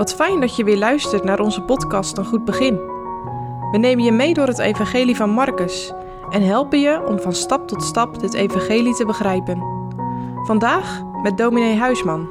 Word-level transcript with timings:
Wat 0.00 0.14
fijn 0.14 0.40
dat 0.40 0.56
je 0.56 0.64
weer 0.64 0.78
luistert 0.78 1.24
naar 1.24 1.40
onze 1.40 1.62
podcast 1.62 2.18
Een 2.18 2.24
Goed 2.24 2.44
Begin. 2.44 2.74
We 3.70 3.78
nemen 3.78 4.04
je 4.04 4.12
mee 4.12 4.34
door 4.34 4.46
het 4.46 4.58
Evangelie 4.58 5.16
van 5.16 5.30
Marcus 5.30 5.92
en 6.30 6.42
helpen 6.42 6.80
je 6.80 7.06
om 7.06 7.18
van 7.18 7.34
stap 7.34 7.68
tot 7.68 7.82
stap 7.82 8.20
dit 8.20 8.34
Evangelie 8.34 8.94
te 8.94 9.04
begrijpen. 9.04 9.58
Vandaag 10.46 11.02
met 11.22 11.36
dominee 11.38 11.76
Huisman. 11.76 12.28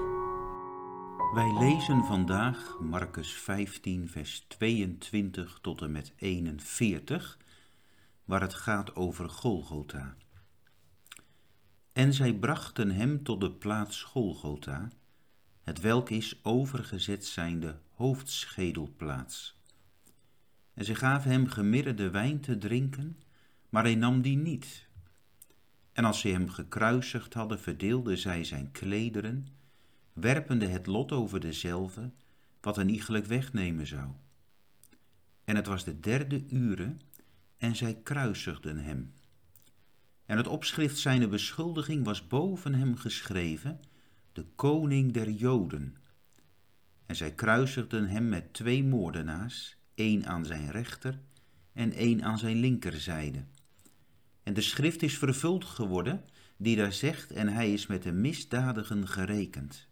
Wij 1.34 1.54
lezen 1.60 2.03
vandaag 2.03 2.78
Marcus 2.79 3.33
15, 3.33 4.10
vers 4.10 4.46
22 4.47 5.60
tot 5.62 5.81
en 5.81 5.92
met 5.92 6.13
41, 6.15 7.38
waar 8.26 8.42
het 8.42 8.54
gaat 8.54 8.96
over 8.96 9.29
Golgotha. 9.29 10.15
En 11.94 12.13
zij 12.13 12.33
brachten 12.33 12.92
hem 12.92 13.24
tot 13.24 13.42
de 13.42 13.51
plaats 13.51 14.04
Golgotha, 14.04 14.90
het 15.70 15.79
welk 15.79 16.09
is 16.09 16.40
overgezet 16.44 17.26
zijnde 17.26 17.80
hoofdschedelplaats. 17.93 19.57
En 20.73 20.85
ze 20.85 20.95
gaven 20.95 21.31
hem 21.31 21.48
gemiddelde 21.48 22.09
wijn 22.09 22.39
te 22.39 22.57
drinken, 22.57 23.17
maar 23.70 23.84
hij 23.84 23.95
nam 23.95 24.21
die 24.21 24.38
niet. 24.38 24.88
En 25.93 26.05
als 26.05 26.20
ze 26.20 26.27
hem 26.27 26.49
gekruisigd 26.49 27.34
hadden, 27.34 27.59
verdeelden 27.59 28.17
zij 28.17 28.43
zijn 28.43 28.71
klederen, 28.71 29.48
werpende 30.13 30.67
het 30.67 30.88
lot 30.88 31.12
over 31.12 31.40
dezelve, 31.40 32.12
wat 32.62 32.77
een 32.77 32.90
iegelijk 32.90 33.26
wegnemen 33.26 33.88
zou. 33.88 34.09
En 35.43 35.55
het 35.55 35.67
was 35.67 35.84
de 35.84 35.99
derde 35.99 36.45
ure, 36.48 36.95
en 37.57 37.76
zij 37.76 37.99
kruisigden 38.04 38.77
hem. 38.77 39.13
En 40.26 40.38
het 40.38 40.48
opschrift 40.48 40.98
zijner 40.98 41.29
beschuldiging 41.29 42.05
was 42.05 42.27
boven 42.27 42.73
hem 42.73 42.95
geschreven, 42.95 43.79
de 44.39 44.45
koning 44.55 45.11
der 45.11 45.29
Joden. 45.29 45.95
En 47.05 47.16
zij 47.16 47.34
kruisigden 47.34 48.07
hem 48.07 48.29
met 48.29 48.53
twee 48.53 48.84
moordenaars, 48.84 49.77
één 49.95 50.26
aan 50.26 50.45
zijn 50.45 50.71
rechter 50.71 51.20
en 51.73 51.93
één 51.93 52.23
aan 52.23 52.37
zijn 52.37 52.60
linkerzijde. 52.60 53.43
En 54.43 54.54
de 54.54 54.62
schrift 54.62 55.01
is 55.01 55.17
vervuld 55.17 55.65
geworden, 55.65 56.23
die 56.57 56.76
daar 56.76 56.93
zegt, 56.93 57.32
en 57.32 57.48
hij 57.48 57.73
is 57.73 57.87
met 57.87 58.04
de 58.04 58.12
misdadigen 58.12 59.07
gerekend. 59.07 59.87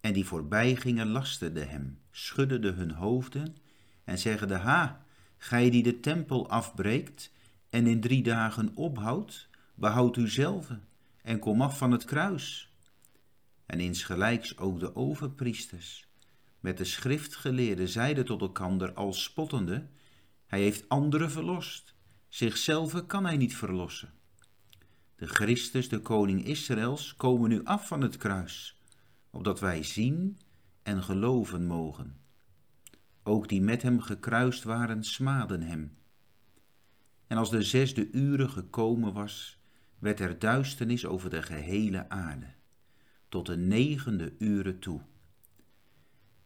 En 0.00 0.12
die 0.12 0.24
voorbijgingen 0.24 1.06
lasterden 1.06 1.68
hem, 1.68 1.98
schudden 2.10 2.74
hun 2.74 2.90
hoofden 2.90 3.56
en 4.04 4.18
zeggende, 4.18 4.56
ha, 4.56 5.04
gij 5.36 5.70
die 5.70 5.82
de 5.82 6.00
tempel 6.00 6.48
afbreekt 6.48 7.32
en 7.70 7.86
in 7.86 8.00
drie 8.00 8.22
dagen 8.22 8.76
ophoudt, 8.76 9.48
behoud 9.74 10.16
u 10.16 10.28
zelf 10.28 10.68
en 11.22 11.38
kom 11.38 11.62
af 11.62 11.78
van 11.78 11.90
het 11.92 12.04
kruis 12.04 12.71
en 13.72 13.80
insgelijks 13.80 14.58
ook 14.58 14.80
de 14.80 14.96
overpriesters, 14.96 16.08
met 16.60 16.78
de 16.78 16.84
schriftgeleerden 16.84 17.88
zeiden 17.88 18.24
tot 18.24 18.40
elkander 18.40 18.92
al 18.92 19.12
spottende, 19.12 19.86
hij 20.46 20.60
heeft 20.60 20.88
anderen 20.88 21.30
verlost, 21.30 21.94
zichzelf 22.28 23.06
kan 23.06 23.24
hij 23.24 23.36
niet 23.36 23.56
verlossen. 23.56 24.12
De 25.16 25.26
Christus, 25.26 25.88
de 25.88 26.00
koning 26.00 26.44
Israëls, 26.44 27.16
komen 27.16 27.48
nu 27.48 27.64
af 27.64 27.86
van 27.86 28.00
het 28.00 28.16
kruis, 28.16 28.80
opdat 29.30 29.60
wij 29.60 29.82
zien 29.82 30.38
en 30.82 31.02
geloven 31.02 31.66
mogen. 31.66 32.16
Ook 33.22 33.48
die 33.48 33.62
met 33.62 33.82
hem 33.82 34.00
gekruist 34.00 34.62
waren, 34.62 35.04
smaden 35.04 35.62
hem. 35.62 35.96
En 37.26 37.36
als 37.36 37.50
de 37.50 37.62
zesde 37.62 38.10
uren 38.10 38.50
gekomen 38.50 39.12
was, 39.12 39.58
werd 39.98 40.20
er 40.20 40.38
duisternis 40.38 41.06
over 41.06 41.30
de 41.30 41.42
gehele 41.42 42.08
aarde 42.08 42.60
tot 43.32 43.46
de 43.46 43.56
negende 43.56 44.32
uren 44.38 44.78
toe. 44.78 45.00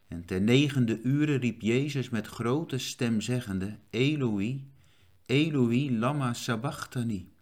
En 0.08 0.24
ten 0.24 0.44
negende 0.44 1.00
uren 1.02 1.38
riep 1.38 1.60
Jezus 1.60 2.08
met 2.08 2.26
grote 2.26 2.78
stem 2.78 3.20
zeggende, 3.20 3.78
Eloi, 3.90 4.70
Eloi, 5.26 5.98
lama 5.98 6.32
sabachthani, 6.32 7.32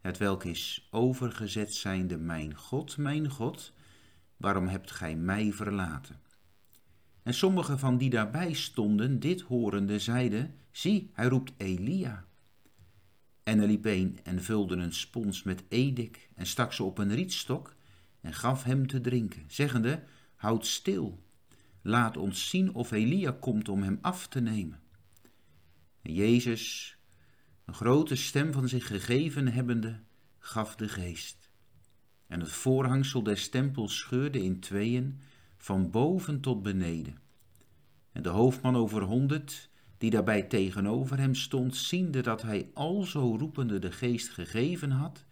het 0.00 0.18
welk 0.18 0.44
is 0.44 0.88
overgezet 0.90 1.74
zijnde, 1.74 2.16
mijn 2.16 2.56
God, 2.56 2.96
mijn 2.96 3.30
God, 3.30 3.72
waarom 4.36 4.66
hebt 4.66 4.90
gij 4.90 5.16
mij 5.16 5.52
verlaten? 5.52 6.20
En 7.22 7.34
sommigen 7.34 7.78
van 7.78 7.98
die 7.98 8.10
daarbij 8.10 8.52
stonden, 8.52 9.20
dit 9.20 9.40
horende, 9.40 9.98
zeiden, 9.98 10.54
zie, 10.70 11.10
hij 11.12 11.26
roept 11.26 11.52
Elia. 11.56 12.24
En 13.42 13.58
er 13.60 13.66
liep 13.66 13.84
een 13.84 14.18
en 14.22 14.42
vulde 14.42 14.76
een 14.76 14.92
spons 14.92 15.42
met 15.42 15.62
edik 15.68 16.28
en 16.34 16.46
stak 16.46 16.72
ze 16.72 16.82
op 16.82 16.98
een 16.98 17.14
rietstok 17.14 17.74
en 18.24 18.32
gaf 18.34 18.62
hem 18.62 18.86
te 18.86 19.00
drinken, 19.00 19.44
zeggende, 19.46 20.02
houd 20.34 20.66
stil, 20.66 21.22
laat 21.82 22.16
ons 22.16 22.48
zien 22.48 22.74
of 22.74 22.90
Elia 22.90 23.36
komt 23.40 23.68
om 23.68 23.82
hem 23.82 23.98
af 24.00 24.26
te 24.26 24.40
nemen. 24.40 24.80
En 26.02 26.14
Jezus, 26.14 26.96
een 27.64 27.74
grote 27.74 28.14
stem 28.14 28.52
van 28.52 28.68
zich 28.68 28.86
gegeven 28.86 29.48
hebbende, 29.48 30.00
gaf 30.38 30.76
de 30.76 30.88
geest. 30.88 31.50
En 32.26 32.40
het 32.40 32.50
voorhangsel 32.50 33.22
des 33.22 33.48
tempels 33.48 33.98
scheurde 33.98 34.42
in 34.42 34.60
tweeën, 34.60 35.20
van 35.56 35.90
boven 35.90 36.40
tot 36.40 36.62
beneden. 36.62 37.18
En 38.12 38.22
de 38.22 38.28
hoofdman 38.28 38.76
over 38.76 39.02
honderd, 39.02 39.70
die 39.98 40.10
daarbij 40.10 40.42
tegenover 40.42 41.18
hem 41.18 41.34
stond, 41.34 41.76
ziende 41.76 42.20
dat 42.20 42.42
hij 42.42 42.70
alzo 42.74 43.36
roepende 43.38 43.78
de 43.78 43.92
geest 43.92 44.28
gegeven 44.28 44.90
had, 44.90 45.24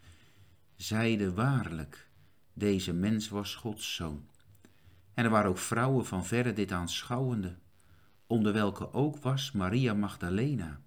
zeide 0.76 1.32
waarlijk, 1.32 2.10
deze 2.54 2.92
mens 2.92 3.28
was 3.28 3.54
Gods 3.54 3.94
zoon. 3.94 4.26
En 5.14 5.24
er 5.24 5.30
waren 5.30 5.50
ook 5.50 5.58
vrouwen 5.58 6.06
van 6.06 6.24
verre 6.24 6.52
dit 6.52 6.72
aanschouwende, 6.72 7.56
onder 8.26 8.52
welke 8.52 8.92
ook 8.92 9.18
was 9.18 9.52
Maria 9.52 9.94
Magdalena 9.94 10.80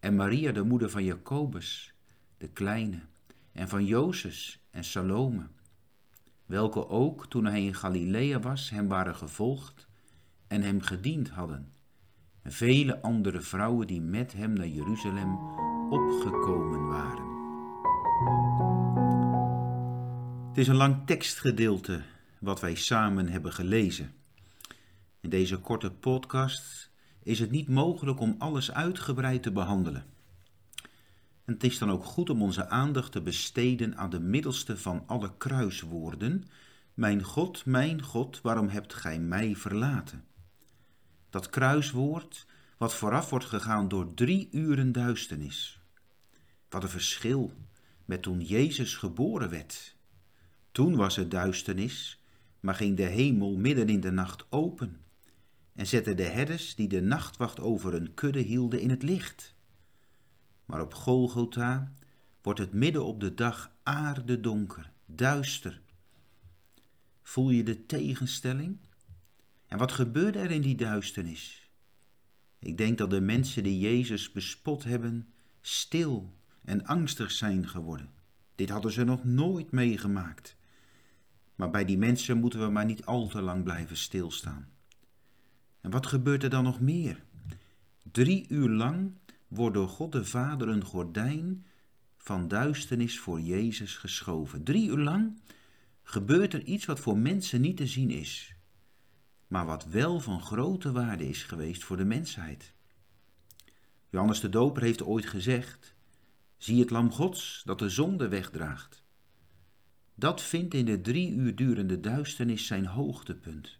en 0.00 0.16
Maria 0.16 0.52
de 0.52 0.62
moeder 0.62 0.90
van 0.90 1.04
Jacobus, 1.04 1.94
de 2.38 2.48
kleine, 2.48 3.00
en 3.52 3.68
van 3.68 3.84
Jozes 3.84 4.64
en 4.70 4.84
Salome, 4.84 5.46
welke 6.46 6.88
ook, 6.88 7.26
toen 7.26 7.44
hij 7.44 7.64
in 7.64 7.74
Galilea 7.74 8.40
was, 8.40 8.70
hem 8.70 8.88
waren 8.88 9.14
gevolgd 9.14 9.88
en 10.46 10.62
hem 10.62 10.80
gediend 10.80 11.28
hadden, 11.28 11.72
en 12.42 12.52
vele 12.52 13.02
andere 13.02 13.40
vrouwen 13.40 13.86
die 13.86 14.00
met 14.00 14.32
hem 14.32 14.52
naar 14.52 14.68
Jeruzalem 14.68 15.38
opgekomen 15.90 16.88
waren. 16.88 17.32
Het 20.54 20.62
is 20.62 20.68
een 20.68 20.76
lang 20.76 21.06
tekstgedeelte 21.06 22.02
wat 22.38 22.60
wij 22.60 22.74
samen 22.74 23.28
hebben 23.28 23.52
gelezen. 23.52 24.14
In 25.20 25.30
deze 25.30 25.58
korte 25.58 25.90
podcast 25.90 26.90
is 27.22 27.38
het 27.38 27.50
niet 27.50 27.68
mogelijk 27.68 28.20
om 28.20 28.34
alles 28.38 28.72
uitgebreid 28.72 29.42
te 29.42 29.52
behandelen. 29.52 30.04
En 31.44 31.52
het 31.54 31.64
is 31.64 31.78
dan 31.78 31.90
ook 31.90 32.04
goed 32.04 32.30
om 32.30 32.42
onze 32.42 32.68
aandacht 32.68 33.12
te 33.12 33.22
besteden 33.22 33.96
aan 33.96 34.10
de 34.10 34.20
middelste 34.20 34.76
van 34.76 35.02
alle 35.06 35.36
kruiswoorden: 35.36 36.44
Mijn 36.94 37.22
God, 37.22 37.64
mijn 37.64 38.02
God, 38.02 38.40
waarom 38.40 38.68
hebt 38.68 38.94
gij 38.94 39.18
mij 39.18 39.56
verlaten? 39.56 40.24
Dat 41.30 41.50
kruiswoord, 41.50 42.46
wat 42.76 42.94
vooraf 42.94 43.30
wordt 43.30 43.46
gegaan 43.46 43.88
door 43.88 44.14
drie 44.14 44.48
uren 44.52 44.92
duisternis. 44.92 45.80
Wat 46.68 46.82
een 46.82 46.88
verschil 46.88 47.52
met 48.04 48.22
toen 48.22 48.40
Jezus 48.40 48.96
geboren 48.96 49.50
werd 49.50 49.94
toen 50.74 50.96
was 50.96 51.16
het 51.16 51.30
duisternis, 51.30 52.22
maar 52.60 52.74
ging 52.74 52.96
de 52.96 53.02
hemel 53.02 53.56
midden 53.56 53.88
in 53.88 54.00
de 54.00 54.10
nacht 54.10 54.46
open 54.50 55.00
en 55.72 55.86
zette 55.86 56.14
de 56.14 56.22
herders 56.22 56.74
die 56.74 56.88
de 56.88 57.00
nachtwacht 57.00 57.60
over 57.60 57.92
hun 57.92 58.14
kudde 58.14 58.40
hielden 58.40 58.80
in 58.80 58.90
het 58.90 59.02
licht. 59.02 59.54
Maar 60.64 60.80
op 60.80 60.94
Golgotha 60.94 61.92
wordt 62.42 62.58
het 62.58 62.72
midden 62.72 63.04
op 63.04 63.20
de 63.20 63.34
dag 63.34 63.72
aardedonker, 63.82 64.92
duister. 65.06 65.80
Voel 67.22 67.50
je 67.50 67.62
de 67.62 67.86
tegenstelling? 67.86 68.78
En 69.66 69.78
wat 69.78 69.92
gebeurde 69.92 70.38
er 70.38 70.50
in 70.50 70.62
die 70.62 70.76
duisternis? 70.76 71.70
Ik 72.58 72.76
denk 72.76 72.98
dat 72.98 73.10
de 73.10 73.20
mensen 73.20 73.62
die 73.62 73.78
Jezus 73.78 74.32
bespot 74.32 74.84
hebben, 74.84 75.28
stil 75.60 76.34
en 76.64 76.86
angstig 76.86 77.30
zijn 77.30 77.68
geworden. 77.68 78.10
Dit 78.54 78.68
hadden 78.68 78.92
ze 78.92 79.04
nog 79.04 79.24
nooit 79.24 79.70
meegemaakt. 79.70 80.56
Maar 81.54 81.70
bij 81.70 81.84
die 81.84 81.98
mensen 81.98 82.38
moeten 82.38 82.60
we 82.60 82.68
maar 82.68 82.84
niet 82.84 83.06
al 83.06 83.28
te 83.28 83.42
lang 83.42 83.64
blijven 83.64 83.96
stilstaan. 83.96 84.68
En 85.80 85.90
wat 85.90 86.06
gebeurt 86.06 86.42
er 86.42 86.50
dan 86.50 86.64
nog 86.64 86.80
meer? 86.80 87.24
Drie 88.02 88.46
uur 88.48 88.68
lang 88.68 89.12
wordt 89.48 89.74
door 89.74 89.88
God 89.88 90.12
de 90.12 90.24
Vader 90.24 90.68
een 90.68 90.84
gordijn 90.84 91.66
van 92.16 92.48
duisternis 92.48 93.18
voor 93.18 93.40
Jezus 93.40 93.96
geschoven. 93.96 94.64
Drie 94.64 94.88
uur 94.88 94.98
lang 94.98 95.40
gebeurt 96.02 96.52
er 96.52 96.62
iets 96.62 96.84
wat 96.84 97.00
voor 97.00 97.18
mensen 97.18 97.60
niet 97.60 97.76
te 97.76 97.86
zien 97.86 98.10
is, 98.10 98.54
maar 99.46 99.66
wat 99.66 99.84
wel 99.84 100.20
van 100.20 100.42
grote 100.42 100.92
waarde 100.92 101.28
is 101.28 101.42
geweest 101.42 101.84
voor 101.84 101.96
de 101.96 102.04
mensheid. 102.04 102.72
Johannes 104.08 104.40
de 104.40 104.48
Doper 104.48 104.82
heeft 104.82 105.02
ooit 105.02 105.26
gezegd: 105.26 105.94
Zie 106.56 106.80
het 106.80 106.90
lam 106.90 107.10
Gods 107.10 107.62
dat 107.64 107.78
de 107.78 107.88
zonde 107.88 108.28
wegdraagt. 108.28 109.03
Dat 110.14 110.42
vindt 110.42 110.74
in 110.74 110.84
de 110.84 111.00
drie 111.00 111.32
uur 111.32 111.56
durende 111.56 112.00
duisternis 112.00 112.66
zijn 112.66 112.86
hoogtepunt. 112.86 113.78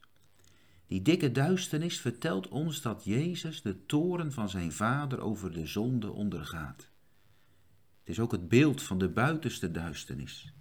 Die 0.87 1.03
dikke 1.03 1.33
duisternis 1.33 2.01
vertelt 2.01 2.49
ons 2.49 2.83
dat 2.83 3.05
Jezus 3.05 3.63
de 3.63 3.87
toren 3.87 4.33
van 4.33 4.49
zijn 4.49 4.73
vader 4.73 5.21
over 5.21 5.53
de 5.53 5.67
zonde 5.67 6.11
ondergaat. 6.11 6.91
Het 7.99 8.09
is 8.09 8.21
ook 8.21 8.33
het 8.33 8.49
beeld 8.49 8.83
van 8.83 8.99
de 8.99 9.09
buitenste 9.09 9.71
duisternis, 9.71 10.53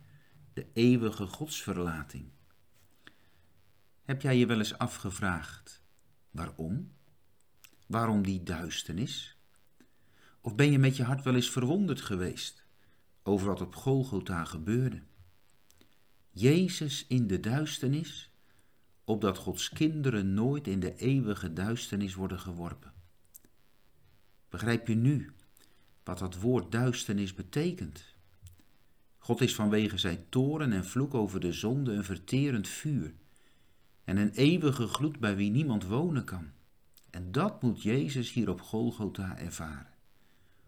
de 0.54 0.68
eeuwige 0.74 1.26
godsverlating. 1.26 2.26
Heb 4.04 4.22
jij 4.22 4.38
je 4.38 4.46
wel 4.46 4.58
eens 4.58 4.78
afgevraagd 4.78 5.84
waarom? 6.32 6.92
Waarom 7.88 8.24
die 8.24 8.44
duisternis? 8.44 9.38
Of 10.42 10.56
ben 10.56 10.72
je 10.72 10.80
met 10.80 10.96
je 10.96 11.04
hart 11.04 11.24
wel 11.24 11.36
eens 11.36 11.50
verwonderd 11.50 12.02
geweest 12.02 12.66
over 13.24 13.48
wat 13.48 13.62
op 13.62 13.76
Golgotha 13.76 14.46
gebeurde? 14.46 15.02
Jezus 16.36 17.06
in 17.08 17.28
de 17.28 17.40
duisternis, 17.40 18.32
opdat 19.04 19.38
Gods 19.38 19.70
kinderen 19.70 20.34
nooit 20.34 20.68
in 20.68 20.80
de 20.80 20.96
eeuwige 20.96 21.54
duisternis 21.54 22.14
worden 22.14 22.40
geworpen. 22.40 22.94
Begrijp 24.50 24.88
je 24.88 24.96
nu 24.96 25.32
wat 26.04 26.20
dat 26.20 26.40
woord 26.40 26.72
duisternis 26.72 27.34
betekent? 27.34 28.16
God 29.18 29.42
is 29.42 29.56
vanwege 29.56 29.98
zijn 29.98 30.26
toren 30.30 30.74
en 30.74 30.86
vloek 30.86 31.14
over 31.14 31.40
de 31.40 31.52
zonde 31.52 31.92
een 31.92 32.04
verterend 32.04 32.68
vuur 32.68 33.14
en 34.04 34.18
een 34.18 34.32
eeuwige 34.32 34.88
gloed 34.88 35.20
bij 35.20 35.36
wie 35.36 35.52
niemand 35.52 35.86
wonen 35.86 36.24
kan. 36.24 36.52
En 37.10 37.32
dat 37.32 37.62
moet 37.62 37.82
Jezus 37.82 38.32
hier 38.32 38.50
op 38.50 38.62
Golgotha 38.62 39.38
ervaren. 39.38 39.94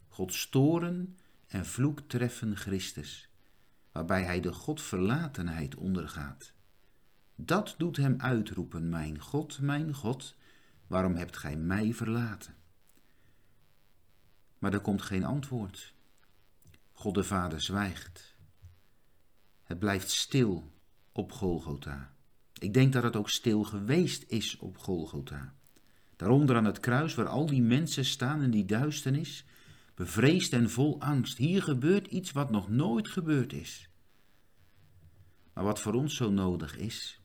Gods 0.08 0.50
toren 0.50 1.18
en 1.48 1.66
vloek 1.66 2.00
treffen 2.08 2.56
Christus, 2.56 3.30
waarbij 3.96 4.24
hij 4.24 4.40
de 4.40 4.54
Godverlatenheid 4.54 5.76
ondergaat. 5.76 6.54
Dat 7.36 7.76
doet 7.78 7.98
hem 7.98 8.16
uitroepen, 8.18 8.90
mijn 8.90 9.20
God, 9.20 9.60
mijn 9.60 9.94
God, 9.94 10.36
waarom 10.88 11.16
hebt 11.16 11.38
gij 11.38 11.58
mij 11.58 11.94
verlaten? 11.94 12.56
Maar 14.58 14.74
er 14.74 14.80
komt 14.80 15.02
geen 15.02 15.24
antwoord. 15.24 15.94
God 16.92 17.14
de 17.14 17.24
Vader 17.24 17.62
zwijgt. 17.62 18.36
Het 19.64 19.80
blijft 19.80 20.10
stil 20.10 20.72
op 21.12 21.32
Golgotha. 21.32 22.14
Ik 22.54 22.74
denk 22.74 22.94
dat 22.94 23.04
het 23.04 23.16
ook 23.16 23.30
stil 23.30 23.64
geweest 23.64 24.24
is 24.28 24.58
op 24.58 24.78
Golgotha. 24.78 25.54
Daaronder 26.16 26.56
aan 26.56 26.66
het 26.66 26.80
kruis 26.80 27.16
waar 27.16 27.28
al 27.28 27.46
die 27.46 27.62
mensen 27.62 28.06
staan 28.06 28.42
in 28.42 28.52
die 28.52 28.66
duisternis, 28.66 29.46
bevreesd 29.96 30.54
en 30.54 30.70
vol 30.70 31.02
angst. 31.02 31.38
Hier 31.38 31.64
gebeurt 31.64 32.08
iets 32.08 32.32
wat 32.32 32.52
nog 32.52 32.70
nooit 32.70 33.08
gebeurd 33.08 33.54
is. 33.54 33.90
Maar 35.54 35.64
wat 35.64 35.80
voor 35.80 35.94
ons 35.94 36.16
zo 36.16 36.32
nodig 36.32 36.78
is, 36.78 37.22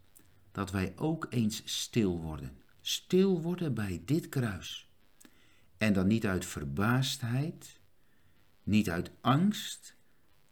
dat 0.52 0.70
wij 0.70 0.92
ook 0.96 1.26
eens 1.30 1.62
stil 1.64 2.20
worden. 2.20 2.58
Stil 2.80 3.40
worden 3.40 3.74
bij 3.74 4.02
dit 4.04 4.28
kruis. 4.28 4.90
En 5.76 5.92
dan 5.92 6.06
niet 6.06 6.26
uit 6.26 6.46
verbaasdheid, 6.46 7.80
niet 8.62 8.90
uit 8.90 9.10
angst, 9.20 9.96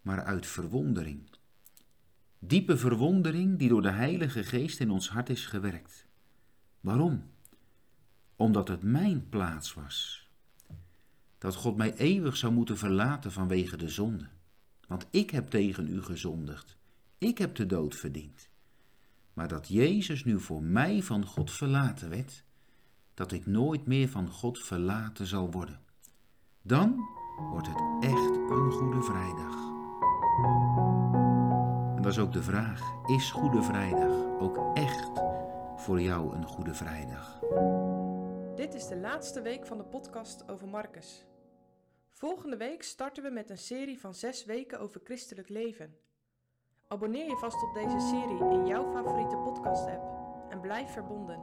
maar 0.03 0.25
uit 0.25 0.47
verwondering. 0.47 1.31
Diepe 2.39 2.77
verwondering 2.77 3.59
die 3.59 3.69
door 3.69 3.83
de 3.83 3.91
Heilige 3.91 4.45
Geest 4.45 4.81
in 4.81 4.91
ons 4.91 5.11
hart 5.11 5.29
is 5.29 5.47
gewerkt. 5.47 6.09
Waarom? 6.81 7.31
Omdat 8.37 8.69
het 8.69 8.83
mijn 8.83 9.29
plaats 9.29 9.75
was. 9.75 10.28
Dat 11.39 11.55
God 11.55 11.77
mij 11.77 11.95
eeuwig 11.95 12.37
zou 12.37 12.53
moeten 12.53 12.79
verlaten 12.79 13.33
vanwege 13.33 13.77
de 13.77 13.89
zonde. 13.89 14.29
Want 14.87 15.07
ik 15.11 15.31
heb 15.31 15.49
tegen 15.49 15.89
u 15.89 16.03
gezondigd. 16.03 16.77
Ik 17.19 17.39
heb 17.39 17.55
de 17.55 17.67
dood 17.67 17.97
verdiend. 17.97 18.49
Maar 19.33 19.49
dat 19.49 19.69
Jezus 19.69 20.25
nu 20.25 20.41
voor 20.41 20.63
mij 20.63 21.03
van 21.03 21.27
God 21.27 21.51
verlaten 21.51 22.09
werd, 22.09 22.45
dat 23.15 23.33
ik 23.33 23.47
nooit 23.47 23.87
meer 23.87 24.09
van 24.09 24.31
God 24.31 24.59
verlaten 24.59 25.27
zal 25.27 25.51
worden. 25.51 25.81
Dan 26.63 26.97
wordt 27.51 27.67
het 27.67 27.83
echt 28.01 28.37
een 28.51 28.73
Goede 28.73 29.03
Vrijdag. 29.03 29.55
En 31.97 32.03
dat 32.03 32.13
is 32.13 32.19
ook 32.19 32.33
de 32.33 32.43
vraag: 32.43 32.81
is 33.07 33.31
Goede 33.31 33.63
Vrijdag 33.63 34.13
ook 34.39 34.77
echt 34.77 35.11
voor 35.77 36.01
jou 36.01 36.35
een 36.35 36.47
Goede 36.47 36.75
Vrijdag? 36.75 37.39
Dit 38.59 38.75
is 38.75 38.87
de 38.87 38.97
laatste 38.97 39.43
week 39.43 39.67
van 39.67 39.79
de 39.79 39.85
podcast 39.85 40.49
over 40.49 40.69
Marcus. 40.69 41.27
Volgende 42.13 42.57
week 42.57 42.83
starten 42.83 43.23
we 43.23 43.31
met 43.31 43.51
een 43.51 43.59
serie 43.59 44.01
van 44.01 44.15
zes 44.15 44.45
weken 44.45 44.81
over 44.81 45.01
christelijk 45.05 45.49
leven. 45.49 45.97
Abonneer 46.89 47.29
je 47.29 47.37
vast 47.37 47.63
op 47.63 47.75
deze 47.75 48.01
serie 48.01 48.51
in 48.51 48.67
jouw 48.67 48.93
favoriete 48.93 49.37
podcast-app 49.37 50.03
en 50.51 50.61
blijf 50.61 50.91
verbonden. 50.91 51.41